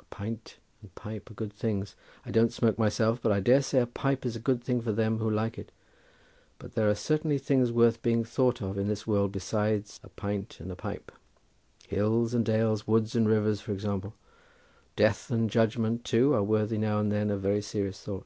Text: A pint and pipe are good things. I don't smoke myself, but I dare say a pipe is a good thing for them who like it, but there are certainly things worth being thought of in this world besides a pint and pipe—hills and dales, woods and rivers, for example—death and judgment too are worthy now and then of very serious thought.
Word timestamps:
A 0.00 0.04
pint 0.04 0.58
and 0.80 0.94
pipe 0.94 1.28
are 1.28 1.34
good 1.34 1.52
things. 1.52 1.96
I 2.24 2.30
don't 2.30 2.52
smoke 2.52 2.78
myself, 2.78 3.20
but 3.20 3.32
I 3.32 3.40
dare 3.40 3.60
say 3.62 3.80
a 3.80 3.86
pipe 3.86 4.24
is 4.24 4.36
a 4.36 4.38
good 4.38 4.62
thing 4.62 4.80
for 4.80 4.92
them 4.92 5.18
who 5.18 5.28
like 5.28 5.58
it, 5.58 5.72
but 6.60 6.76
there 6.76 6.88
are 6.88 6.94
certainly 6.94 7.36
things 7.36 7.72
worth 7.72 8.00
being 8.00 8.22
thought 8.22 8.62
of 8.62 8.78
in 8.78 8.86
this 8.86 9.08
world 9.08 9.32
besides 9.32 9.98
a 10.04 10.08
pint 10.08 10.60
and 10.60 10.78
pipe—hills 10.78 12.32
and 12.32 12.44
dales, 12.46 12.86
woods 12.86 13.16
and 13.16 13.28
rivers, 13.28 13.60
for 13.60 13.72
example—death 13.72 15.30
and 15.32 15.50
judgment 15.50 16.04
too 16.04 16.32
are 16.32 16.44
worthy 16.44 16.78
now 16.78 17.00
and 17.00 17.10
then 17.10 17.28
of 17.28 17.40
very 17.40 17.60
serious 17.60 18.00
thought. 18.00 18.24